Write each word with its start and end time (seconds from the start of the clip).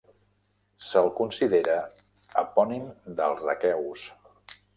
Se'l 0.85 1.09
considera 1.19 1.75
epònim 2.43 2.89
dels 3.21 3.47
aqueus. 3.55 4.09